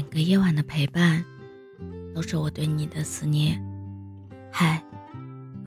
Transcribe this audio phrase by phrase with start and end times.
[0.00, 1.22] 每个夜晚的陪伴，
[2.14, 3.62] 都是我对你的思念。
[4.50, 4.82] 嗨，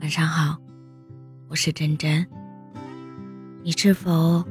[0.00, 0.58] 晚上好，
[1.46, 2.26] 我是真真。
[3.62, 4.44] 你是否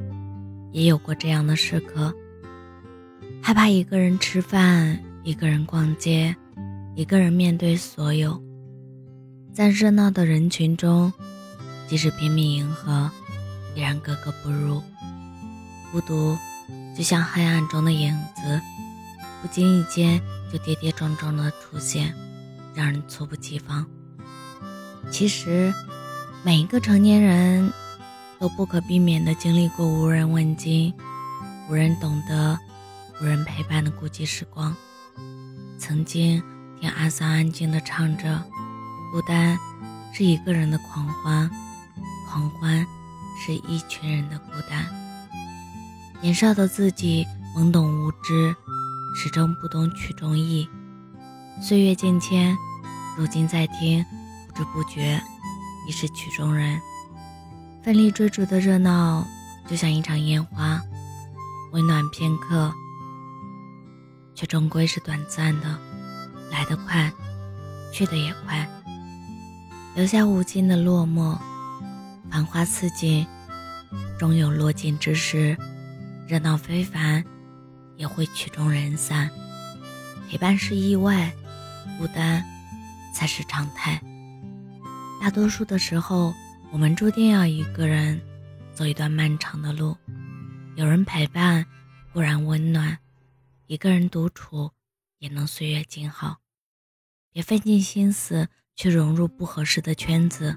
[0.72, 2.10] 也有过这样的时刻？
[3.42, 6.34] 害怕一个人吃饭，一个人逛街，
[6.94, 8.42] 一个人面对所有，
[9.52, 11.12] 在热闹的人群中，
[11.86, 13.10] 即使拼命迎合，
[13.76, 14.82] 依然格格不入。
[15.92, 16.34] 孤独
[16.96, 18.62] 就像黑暗中的影子。
[19.44, 22.14] 不经意间就跌跌撞撞的出现，
[22.74, 23.84] 让人猝不及防。
[25.10, 25.70] 其实，
[26.42, 27.70] 每一个成年人
[28.38, 30.94] 都不可避免的经历过无人问津、
[31.68, 32.58] 无人懂得、
[33.20, 34.74] 无人陪伴的孤寂时光。
[35.78, 36.42] 曾经
[36.80, 38.42] 听阿桑安静的唱着
[39.12, 39.58] ：“孤单
[40.14, 41.50] 是一个人的狂欢，
[42.30, 42.82] 狂欢
[43.44, 44.86] 是一群人的孤单。”
[46.22, 48.56] 年少的自己懵懂无知。
[49.16, 50.68] 始终不懂曲中意，
[51.62, 52.56] 岁月渐迁，
[53.16, 54.04] 如今再听，
[54.48, 55.22] 不知不觉
[55.88, 56.80] 已是曲中人。
[57.82, 59.24] 奋力追逐的热闹，
[59.68, 60.80] 就像一场烟花，
[61.72, 62.72] 温暖片刻，
[64.34, 65.78] 却终归是短暂的，
[66.50, 67.12] 来得快，
[67.92, 68.68] 去的也快，
[69.94, 71.38] 留下无尽的落寞。
[72.30, 73.24] 繁花似锦，
[74.18, 75.56] 终有落尽之时，
[76.26, 77.24] 热闹非凡。
[78.04, 79.30] 也会曲终人散，
[80.28, 81.34] 陪伴是意外，
[81.98, 82.44] 孤单
[83.14, 83.98] 才是常态。
[85.22, 86.34] 大多数的时候，
[86.70, 88.20] 我们注定要一个人
[88.74, 89.96] 走一段漫长的路。
[90.76, 91.64] 有人陪伴
[92.12, 92.98] 固然温暖，
[93.68, 94.70] 一个人独处
[95.18, 96.36] 也能岁月静好。
[97.32, 98.46] 别费尽心思
[98.76, 100.54] 去融入不合适的圈子，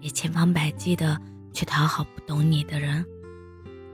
[0.00, 1.20] 别千方百计的
[1.52, 3.04] 去讨好不懂你的人。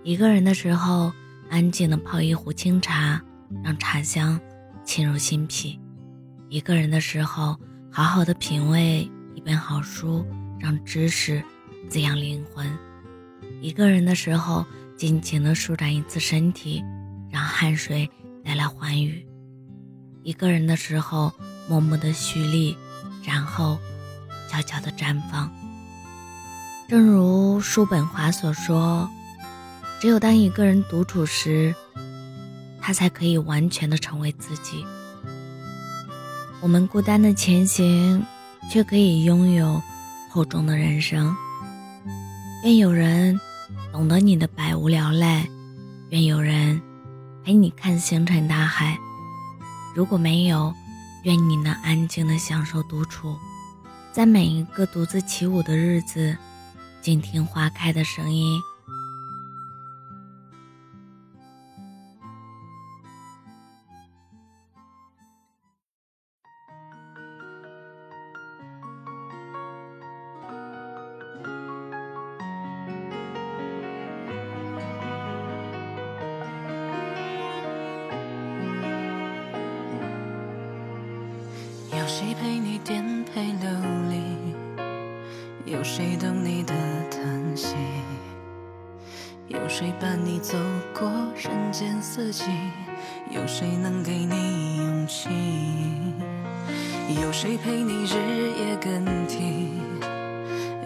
[0.05, 1.13] 一个人的时候。
[1.53, 3.21] 安静的泡一壶清茶，
[3.63, 4.41] 让茶香
[4.87, 5.79] 沁入心脾；
[6.49, 7.55] 一个人的时候，
[7.91, 10.25] 好好的品味一本好书，
[10.59, 11.45] 让知识
[11.91, 12.67] 滋养灵魂；
[13.61, 14.65] 一个人的时候，
[14.97, 16.83] 尽情的舒展一次身体，
[17.31, 18.09] 让汗水
[18.43, 19.23] 带来欢愉；
[20.23, 21.31] 一个人的时候，
[21.69, 22.75] 默默的蓄力，
[23.23, 23.79] 然后
[24.49, 25.53] 悄悄的绽放。
[26.89, 29.07] 正如叔本华所说。
[30.03, 31.73] 只有当一个人独处时，
[32.81, 34.85] 他才可以完全的成为自己。
[36.61, 38.21] 我们孤单的前行，
[38.69, 39.81] 却可以拥有
[40.29, 41.33] 厚重的人生。
[42.65, 43.41] 愿有人
[43.93, 45.49] 懂得你的百无聊赖，
[46.09, 46.83] 愿有人
[47.45, 48.99] 陪你看星辰大海。
[49.95, 50.75] 如果没有，
[51.23, 53.37] 愿你能安静的享受独处，
[54.13, 56.37] 在每一个独自起舞的日子，
[57.01, 58.61] 静听花开的声音。
[82.15, 83.71] 谁陪你颠沛流
[84.11, 85.73] 离？
[85.73, 86.75] 有谁懂你的
[87.11, 87.75] 叹息？
[89.49, 90.59] 有谁伴你走
[90.93, 92.45] 过人间四季？
[93.31, 95.31] 有谁能给你勇气？
[97.23, 98.15] 有谁陪你日
[98.59, 99.71] 夜更替？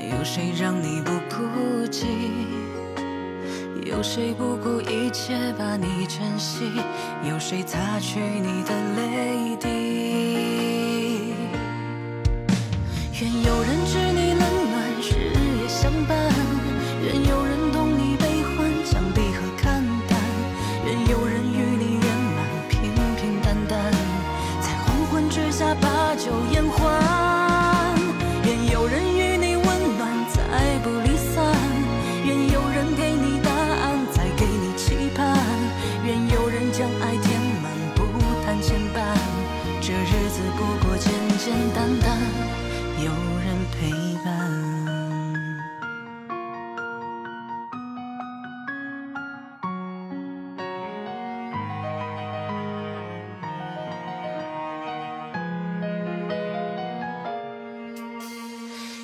[0.09, 1.43] 有谁让你不孤
[1.91, 2.07] 寂？
[3.85, 6.71] 有谁不顾一切把你珍惜？
[7.29, 8.76] 有谁擦去你的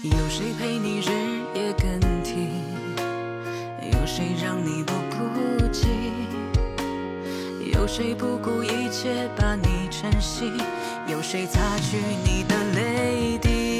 [0.05, 1.11] 有谁陪你日
[1.55, 2.49] 夜更替？
[3.93, 5.87] 有谁让你不孤寂？
[7.73, 10.51] 有谁不顾一切把你珍惜？
[11.07, 13.72] 有谁擦去你的泪滴？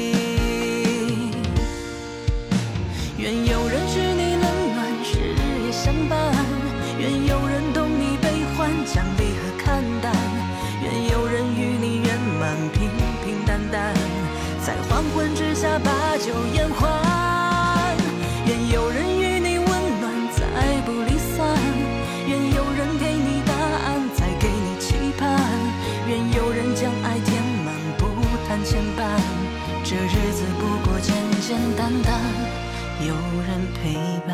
[33.75, 33.93] 陪
[34.27, 34.33] 伴。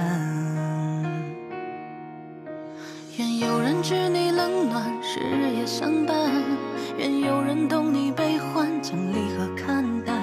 [3.18, 6.16] 愿有人知你冷暖，日夜相伴；
[6.98, 10.16] 愿有人懂你悲欢，将离合看淡；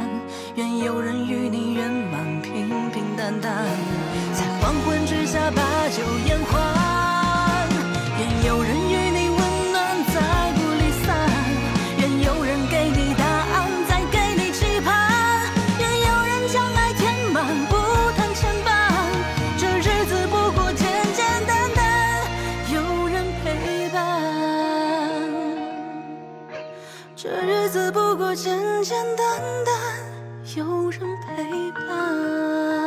[0.54, 3.52] 愿有人与你圆满，平平淡淡，
[4.32, 6.55] 在黄昏之下把酒言欢。
[27.18, 28.54] 这日子不过简
[28.84, 29.74] 简单单，
[30.54, 32.85] 有人陪伴。